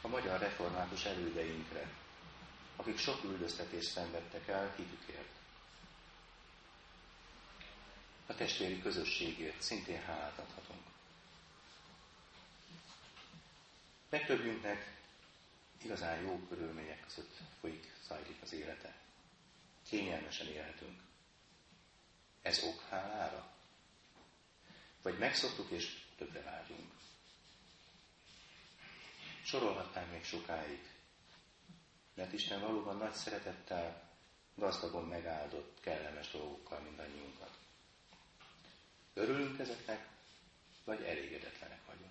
a 0.00 0.08
magyar 0.08 0.40
református 0.40 1.04
elődeinkre, 1.04 1.90
akik 2.76 2.98
sok 2.98 3.24
üldöztetést 3.24 3.90
szenvedtek 3.90 4.48
el 4.48 4.74
hitükért. 4.76 5.40
A 8.32 8.34
testvéri 8.34 8.82
közösségért 8.82 9.62
szintén 9.62 10.02
hálát 10.02 10.38
adhatunk. 10.38 10.80
Legtöbbünknek 14.10 15.00
igazán 15.82 16.20
jó 16.20 16.38
körülmények 16.48 17.00
között 17.00 17.36
folyik, 17.60 17.92
zajlik 18.06 18.42
az 18.42 18.52
élete. 18.52 18.94
Kényelmesen 19.88 20.46
élhetünk. 20.46 21.00
Ez 22.42 22.62
ok 22.62 22.80
hálára? 22.88 23.50
Vagy 25.02 25.18
megszoktuk 25.18 25.70
és 25.70 26.02
többre 26.16 26.42
vágyunk? 26.42 26.92
Sorolhatnánk 29.44 30.10
még 30.10 30.24
sokáig, 30.24 30.90
mert 32.14 32.32
Isten 32.32 32.60
valóban 32.60 32.96
nagy 32.96 33.14
szeretettel, 33.14 34.10
gazdagon 34.54 35.04
megáldott, 35.04 35.80
kellemes 35.80 36.30
dolgokkal 36.30 36.80
mindannyiunkat. 36.80 37.61
Örülünk 39.14 39.58
ezeknek, 39.58 40.08
vagy 40.84 41.02
elégedetlenek 41.02 41.86
vagyunk? 41.86 42.10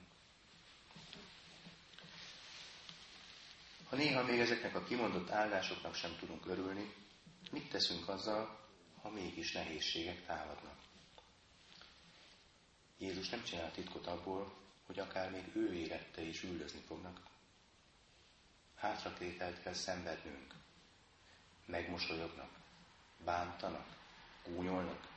Ha 3.89 3.96
néha 3.96 4.24
még 4.24 4.39
ezeknek 4.39 4.75
a 4.75 4.84
kimondott 4.84 5.29
áldásoknak 5.29 5.96
sem 5.96 6.15
tudunk 6.20 6.46
örülni, 6.46 6.93
mit 7.51 7.70
teszünk 7.70 8.10
azzal, 8.10 8.60
ha 9.01 9.10
mégis 9.10 9.51
nehézségek 9.51 10.25
támadnak? 10.25 10.79
Jézus 12.98 13.29
nem 13.29 13.43
csinál 13.43 13.72
titkot 13.72 14.08
abból, 14.08 14.53
hogy 14.86 15.00
akár 15.00 15.31
még 15.31 15.55
ő 15.55 15.74
érette 15.74 16.22
is 16.22 16.43
üldözni 16.43 16.79
fognak. 16.88 17.20
Hátratételt 18.75 19.62
kell 19.62 19.74
szenvednünk. 19.74 20.53
Megmosolyognak, 21.65 22.50
bántanak, 23.24 23.88
gúnyolnak. 24.46 25.10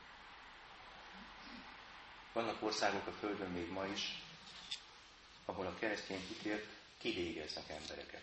Vannak 2.35 2.63
országok 2.63 3.07
a 3.07 3.13
Földön 3.13 3.51
még 3.51 3.71
ma 3.71 3.87
is, 3.87 4.23
ahol 5.45 5.67
a 5.67 5.75
keresztény 5.79 6.27
hitért 6.29 6.67
kivégeznek 6.99 7.69
embereket. 7.69 8.23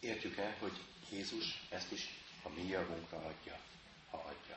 Értjük 0.00 0.36
el, 0.36 0.56
hogy 0.58 0.72
Jézus 1.10 1.62
ezt 1.68 1.92
is 1.92 2.08
a 2.42 2.48
mi 2.48 2.66
javunkra 2.66 3.16
adja, 3.16 3.58
ha 4.10 4.16
adja. 4.16 4.56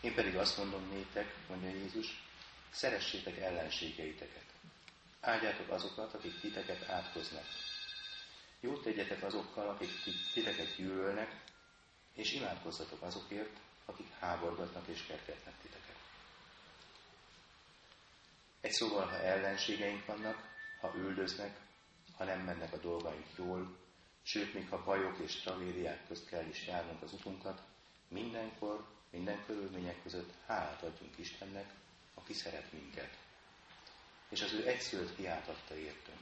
Én 0.00 0.14
pedig 0.14 0.36
azt 0.36 0.56
mondom 0.56 0.88
nétek, 0.88 1.34
mondja 1.48 1.68
Jézus, 1.68 2.22
szeressétek 2.70 3.38
ellenségeiteket. 3.38 4.44
Áldjátok 5.20 5.70
azokat, 5.70 6.14
akik 6.14 6.40
titeket 6.40 6.88
átkoznak. 6.88 7.46
Jót 8.60 8.82
tegyetek 8.82 9.22
azokkal, 9.22 9.68
akik 9.68 9.90
titeket 10.32 10.76
gyűlölnek, 10.76 11.40
és 12.14 12.32
imádkozzatok 12.32 13.02
azokért, 13.02 13.56
akik 13.92 14.10
háborgatnak 14.20 14.86
és 14.86 15.06
kergetnek 15.06 15.54
titeket. 15.62 15.96
Egy 18.60 18.72
szóval, 18.72 19.06
ha 19.06 19.22
ellenségeink 19.22 20.06
vannak, 20.06 20.50
ha 20.80 20.94
üldöznek, 20.96 21.60
ha 22.16 22.24
nem 22.24 22.40
mennek 22.40 22.72
a 22.72 22.78
dolgaink 22.78 23.26
jól, 23.36 23.76
sőt, 24.22 24.54
még 24.54 24.68
ha 24.68 24.84
bajok 24.84 25.18
és 25.18 25.34
tragédiák 25.34 26.06
közt 26.06 26.28
kell 26.28 26.46
is 26.46 26.66
járnunk 26.66 27.02
az 27.02 27.12
utunkat, 27.12 27.62
mindenkor, 28.08 28.86
minden 29.10 29.44
körülmények 29.46 30.02
között 30.02 30.32
hálát 30.46 30.82
adjunk 30.82 31.18
Istennek, 31.18 31.72
aki 32.14 32.32
szeret 32.32 32.72
minket. 32.72 33.16
És 34.28 34.42
az 34.42 34.52
ő 34.52 34.68
egyszülött 34.68 35.14
fiát 35.14 35.48
adta 35.48 35.76
értünk. 35.76 36.20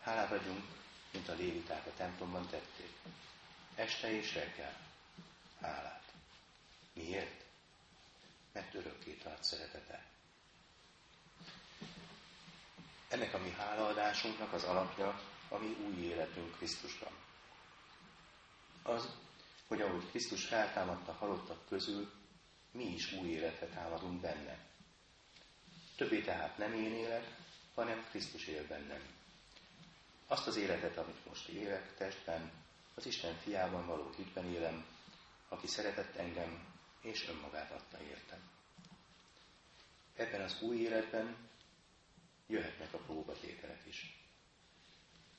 Hálát 0.00 0.32
adjunk, 0.32 0.64
mint 1.12 1.28
a 1.28 1.34
léviták 1.34 1.86
a 1.86 1.92
templomban 1.96 2.46
tették. 2.46 2.92
Este 3.74 4.12
és 4.12 4.34
reggel. 4.34 4.76
Hálát. 5.60 5.97
Miért? 6.98 7.44
Mert 8.52 8.74
örökké 8.74 9.12
tart 9.12 9.44
szeretete. 9.44 10.06
Ennek 13.08 13.34
a 13.34 13.38
mi 13.38 13.50
hálaadásunknak 13.50 14.52
az 14.52 14.64
alapja 14.64 15.20
a 15.48 15.58
mi 15.58 15.76
új 15.86 16.04
életünk 16.04 16.56
Krisztusban. 16.56 17.12
Az, 18.82 19.08
hogy 19.68 19.80
ahogy 19.80 20.08
Krisztus 20.08 20.44
feltámadta 20.44 21.12
halottak 21.12 21.66
közül, 21.68 22.12
mi 22.70 22.84
is 22.84 23.12
új 23.12 23.28
életre 23.28 23.66
támadunk 23.66 24.20
benne. 24.20 24.58
Többé 25.96 26.20
tehát 26.20 26.58
nem 26.58 26.72
én 26.72 26.92
élek, 26.92 27.36
hanem 27.74 28.06
Krisztus 28.10 28.46
él 28.46 28.66
bennem. 28.66 29.02
Azt 30.26 30.46
az 30.46 30.56
életet, 30.56 30.96
amit 30.96 31.26
most 31.26 31.48
élek 31.48 31.96
testben, 31.96 32.52
az 32.94 33.06
Isten 33.06 33.34
fiában 33.34 33.86
való 33.86 34.10
hitben 34.16 34.52
élem, 34.52 34.86
aki 35.48 35.66
szeretett 35.66 36.16
engem, 36.16 36.66
és 37.00 37.28
önmagát 37.28 37.70
adta 37.70 38.02
értem. 38.02 38.50
Ebben 40.16 40.40
az 40.40 40.62
új 40.62 40.76
életben 40.76 41.36
jöhetnek 42.46 42.92
a 42.94 42.98
próbatételek 42.98 43.86
is. 43.86 44.16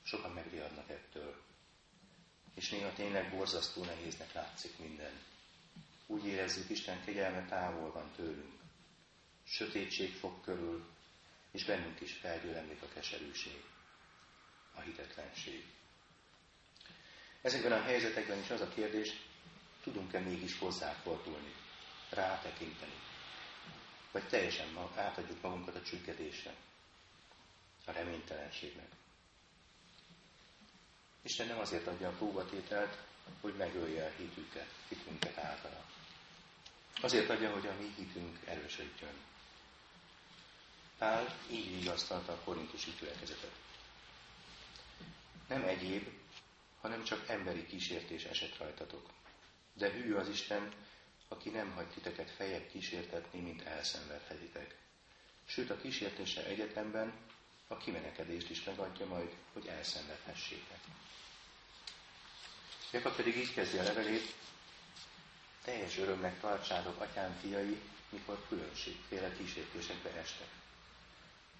Sokan 0.04 0.32
megriadnak 0.32 0.90
ettől, 0.90 1.42
és 2.56 2.70
néha 2.70 2.94
tényleg 2.94 3.30
borzasztó 3.30 3.84
nehéznek 3.84 4.34
látszik 4.34 4.78
minden. 4.78 5.14
Úgy 6.06 6.26
érezzük, 6.26 6.70
Isten 6.70 7.04
kegyelme 7.04 7.46
távol 7.46 7.92
van 7.92 8.12
tőlünk. 8.16 8.60
Sötétség 9.44 10.14
fog 10.14 10.42
körül, 10.42 10.90
és 11.52 11.66
bennünk 11.66 12.02
is 12.02 12.14
felgyülemlik 12.14 12.82
a 12.82 12.88
keserűség, 12.94 13.64
a 14.76 14.82
hitetlenség. 14.82 15.66
Ezekben 17.42 17.72
a 17.72 17.82
helyzetekben 17.82 18.40
is 18.40 18.50
az 18.50 18.62
a 18.62 18.68
kérdés, 18.68 19.10
tudunk-e 19.84 20.20
mégis 20.20 20.60
hozzáfordulni, 20.60 21.54
rátekinteni, 22.10 23.00
vagy 24.12 24.28
teljesen 24.28 24.78
átadjuk 24.96 25.42
magunkat 25.42 25.76
a 25.76 25.82
csüggedésre, 25.82 26.56
a 27.86 27.92
reménytelenségnek. 27.92 28.92
Isten 31.22 31.48
nem 31.48 31.60
azért 31.60 31.88
adja 31.88 32.08
a 32.08 32.12
próbatételt, 32.12 32.98
hogy 33.42 33.56
megölje 33.56 34.06
a 34.06 34.12
hitünket, 34.18 34.68
hitünket 34.88 35.38
általa. 35.38 35.86
Azért 37.02 37.30
adja, 37.30 37.52
hogy 37.52 37.68
a 37.68 37.74
mi 37.80 37.94
hitünk 37.96 38.40
erősödjön. 38.46 39.14
Pál 40.98 41.38
így 41.52 41.80
vigasztalta 41.80 42.32
a 42.32 42.40
korintusi 42.44 42.94
gyülekezetet. 43.00 43.56
Nem 45.48 45.64
egyéb, 45.64 46.08
hanem 46.82 47.04
csak 47.04 47.30
emberi 47.30 47.66
kísértés 47.66 48.24
esett 48.24 48.58
rajtatok. 48.58 49.10
De 49.80 49.92
hű 49.92 50.14
az 50.14 50.30
Isten, 50.30 50.72
aki 51.28 51.50
nem 51.50 51.72
hagy 51.72 51.88
titeket 51.88 52.32
fejebb 52.32 52.68
kísértetni, 52.72 53.40
mint 53.40 53.62
elszenvedhetitek. 53.62 54.76
Sőt, 55.46 55.70
a 55.70 55.78
kísértése 55.78 56.46
egyetemben 56.46 57.14
a 57.68 57.78
kimenekedést 57.78 58.50
is 58.50 58.64
megadja 58.64 59.06
majd, 59.06 59.36
hogy 59.54 59.66
elszenvedhessétek. 59.68 60.80
Jakab 62.92 63.16
pedig 63.16 63.38
így 63.38 63.54
kezdi 63.54 63.78
a 63.78 63.84
levelét, 63.84 64.34
teljes 65.64 65.98
örömnek 65.98 66.40
tartsátok 66.40 67.02
atyám 67.02 67.38
fiai, 67.42 67.82
mikor 68.10 68.46
különbségféle 68.48 69.34
kísértésekbe 69.34 70.10
estek. 70.14 70.48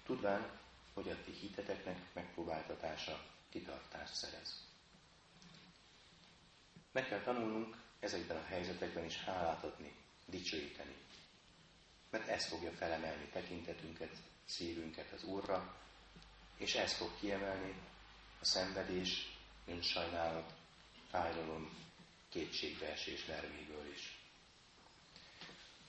Tudván, 0.06 0.50
hogy 0.94 1.08
a 1.10 1.24
ti 1.24 1.32
hiteteknek 1.32 1.98
megpróbáltatása 2.12 3.24
kitartást 3.50 4.14
szerez. 4.14 4.64
Meg 6.92 7.08
kell 7.08 7.20
tanulnunk 7.20 7.76
ezekben 8.00 8.36
a 8.36 8.46
helyzetekben 8.46 9.04
is 9.04 9.16
hálát 9.16 9.64
adni, 9.64 9.94
dicsőíteni. 10.26 10.94
Mert 12.10 12.28
ez 12.28 12.46
fogja 12.46 12.72
felemelni 12.72 13.28
tekintetünket, 13.32 14.16
szívünket 14.44 15.12
az 15.12 15.24
Úrra, 15.24 15.74
és 16.56 16.74
ez 16.74 16.92
fog 16.92 17.10
kiemelni 17.18 17.74
a 18.40 18.44
szenvedés, 18.44 19.38
önsajnálat, 19.66 20.52
fájdalom, 21.10 21.70
kétségbeesés 22.28 23.24
nervéből 23.24 23.92
is. 23.92 24.18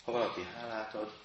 Ha 0.04 0.12
valaki 0.12 0.44
hálát 0.44 0.94
ad, 0.94 1.20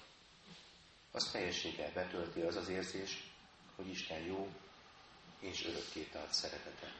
az 1.11 1.31
teljességgel 1.31 1.91
betölti 1.93 2.41
az 2.41 2.55
az 2.55 2.67
érzés, 2.69 3.31
hogy 3.75 3.87
Isten 3.87 4.19
jó 4.19 4.53
és 5.39 5.65
örökké 5.65 6.03
tart 6.03 6.33
szeretete. 6.33 6.93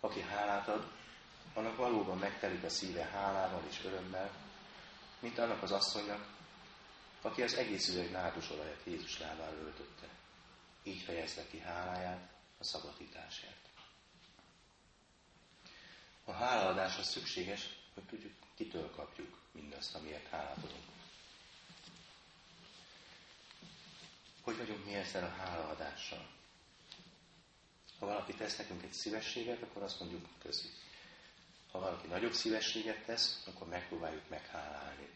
Aki 0.00 0.20
hálát 0.20 0.68
ad, 0.68 0.99
annak 1.54 1.76
valóban 1.76 2.18
megtelik 2.18 2.62
a 2.64 2.68
szíve 2.68 3.04
hálával 3.04 3.62
és 3.68 3.84
örömmel, 3.84 4.30
mint 5.18 5.38
annak 5.38 5.62
az 5.62 5.70
asszonynak, 5.70 6.26
aki 7.22 7.42
az 7.42 7.54
egész 7.54 7.88
üveg 7.88 8.34
olajat 8.50 8.80
Jézus 8.84 9.18
lábára 9.18 9.56
öltötte. 9.56 10.08
Így 10.82 11.02
fejezte 11.02 11.46
ki 11.46 11.58
háláját 11.58 12.30
a 12.58 12.64
szabadításért. 12.64 13.68
A 16.24 16.32
hálaadás 16.32 16.98
az 16.98 17.08
szükséges, 17.08 17.68
hogy 17.94 18.04
tudjuk, 18.04 18.32
kitől 18.54 18.90
kapjuk 18.90 19.38
mindazt, 19.52 19.94
amiért 19.94 20.28
hálát 20.28 20.56
adunk. 20.56 20.84
Hogy 24.42 24.56
vagyunk 24.56 24.84
mi 24.84 24.94
ezzel 24.94 25.24
a 25.24 25.42
hálaadással? 25.42 26.28
Ha 27.98 28.06
valaki 28.06 28.34
tesz 28.34 28.56
nekünk 28.56 28.82
egy 28.82 28.92
szívességet, 28.92 29.62
akkor 29.62 29.82
azt 29.82 30.00
mondjuk 30.00 30.26
közi. 30.38 30.68
Ha 31.70 31.78
valaki 31.78 32.06
nagyobb 32.06 32.32
szívességet 32.32 33.04
tesz, 33.04 33.42
akkor 33.46 33.68
megpróbáljuk 33.68 34.28
meghálálni. 34.28 35.08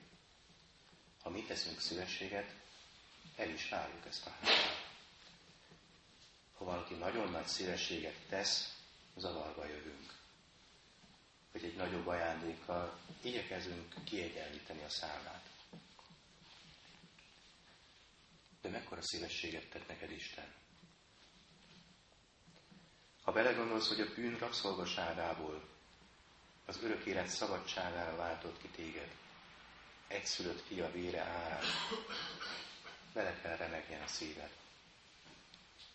Ha 1.22 1.30
mi 1.30 1.42
teszünk 1.42 1.80
szívességet, 1.80 2.54
el 3.36 3.48
is 3.48 3.68
várjuk 3.68 4.06
ezt 4.06 4.26
a 4.26 4.30
hálát. 4.30 4.86
Ha 6.54 6.64
valaki 6.64 6.94
nagyon 6.94 7.30
nagy 7.30 7.46
szívességet 7.46 8.16
tesz, 8.28 8.74
zavarba 9.16 9.66
jövünk. 9.66 10.12
Hogy 11.52 11.64
egy 11.64 11.76
nagyobb 11.76 12.06
ajándékkal 12.06 12.98
igyekezünk 13.22 13.94
kiegyenlíteni 14.04 14.82
a 14.82 14.88
számát. 14.88 15.50
De 18.60 18.68
mekkora 18.68 19.02
szívességet 19.02 19.70
tett 19.70 19.88
neked 19.88 20.10
Isten? 20.10 20.54
Ha 23.22 23.32
belegondolsz, 23.32 23.88
hogy 23.88 24.00
a 24.00 24.14
bűn 24.14 24.38
rabszolgaságából 24.38 25.73
az 26.66 26.78
örök 26.82 27.04
élet 27.04 27.28
szabadságára 27.28 28.16
váltott 28.16 28.58
ki 28.60 28.68
téged, 28.68 29.10
egyszülött 30.06 30.66
fia 30.66 30.90
vére 30.92 31.20
árán, 31.20 31.64
bele 33.12 33.40
kell 33.40 33.56
remegjen 33.56 34.02
a 34.02 34.06
szíved. 34.06 34.50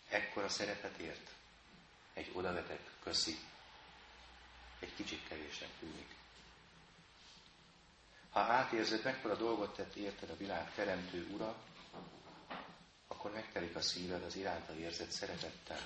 Ekkora 0.08 0.48
szeretet 0.48 0.98
ért, 0.98 1.30
egy 2.12 2.30
odavetett 2.32 2.90
köszi, 3.02 3.38
egy 4.78 4.94
kicsit 4.94 5.28
kevésnek 5.28 5.70
tűnik. 5.78 6.14
Ha 8.30 8.40
átérzed, 8.40 9.04
mekkora 9.04 9.34
dolgot 9.36 9.76
tett 9.76 9.94
érted 9.94 10.30
a 10.30 10.36
világ 10.36 10.74
teremtő 10.74 11.26
ura, 11.32 11.56
akkor 13.08 13.32
megtelik 13.32 13.76
a 13.76 13.80
szíved 13.80 14.22
az 14.24 14.36
iránta 14.36 14.74
érzett 14.74 15.10
szeretettel, 15.10 15.84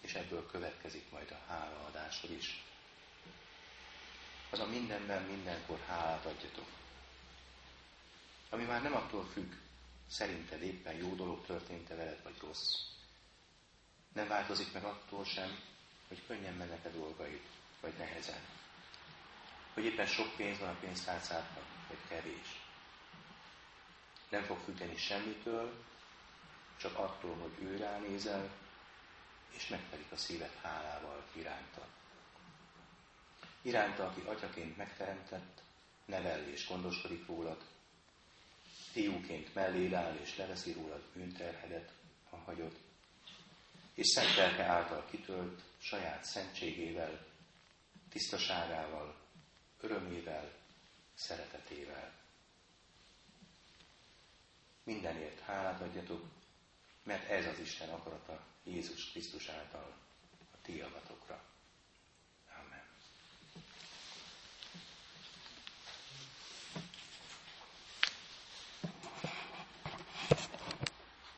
és 0.00 0.14
ebből 0.14 0.46
következik 0.46 1.10
majd 1.10 1.30
a 1.30 1.52
hálaadásod 1.52 2.30
is. 2.30 2.67
Az 4.50 4.60
a 4.60 4.66
mindenben, 4.66 5.22
mindenkor 5.22 5.80
hálát 5.86 6.24
adjatok. 6.24 6.66
Ami 8.50 8.64
már 8.64 8.82
nem 8.82 8.94
attól 8.94 9.24
függ, 9.24 9.52
szerinted 10.06 10.62
éppen 10.62 10.94
jó 10.94 11.14
dolog 11.14 11.46
történt-e 11.46 11.94
veled, 11.94 12.22
vagy 12.22 12.38
rossz. 12.40 12.74
Nem 14.12 14.28
változik 14.28 14.72
meg 14.72 14.84
attól 14.84 15.24
sem, 15.24 15.58
hogy 16.08 16.22
könnyen 16.26 16.54
mennek 16.54 16.84
a 16.84 16.88
dolgaid, 16.88 17.42
vagy 17.80 17.92
nehezen. 17.98 18.40
Hogy 19.74 19.84
éppen 19.84 20.06
sok 20.06 20.36
pénz 20.36 20.58
van 20.58 20.68
a 20.68 20.78
pénztárcádban, 20.80 21.64
vagy 21.88 21.98
kevés. 22.08 22.60
Nem 24.28 24.42
fog 24.42 24.58
függeni 24.64 24.96
semmitől, 24.96 25.84
csak 26.76 26.98
attól, 26.98 27.34
hogy 27.34 27.64
ő 27.66 27.76
ránézel, 27.76 28.50
és 29.50 29.68
megtelik 29.68 30.12
a 30.12 30.16
szíved 30.16 30.54
hálával 30.62 31.24
iránta. 31.32 31.86
Iránta, 33.68 34.06
aki 34.06 34.20
atyaként 34.20 34.76
megteremtett, 34.76 35.62
nevel 36.04 36.48
és 36.48 36.68
gondoskodik 36.68 37.26
rólad, 37.26 37.64
fiúként 38.92 39.54
mellé 39.54 39.92
áll 39.92 40.16
és 40.22 40.36
leveszi 40.36 40.72
rólad 40.72 41.02
bűnterhedet, 41.14 41.92
ha 42.30 42.36
hagyod, 42.36 42.78
és 43.94 44.06
szent 44.06 44.36
lelke 44.36 44.62
által 44.62 45.04
kitölt 45.10 45.62
saját 45.78 46.24
szentségével, 46.24 47.26
tisztaságával, 48.10 49.16
örömével, 49.80 50.52
szeretetével. 51.14 52.12
Mindenért 54.82 55.40
hálát 55.40 55.80
adjatok, 55.80 56.24
mert 57.02 57.28
ez 57.28 57.46
az 57.46 57.58
Isten 57.58 57.88
akarata 57.88 58.46
Jézus 58.64 59.10
Krisztus 59.10 59.48
által 59.48 59.96
a 60.52 60.56
ti 60.62 60.76
javatokra. 60.76 61.47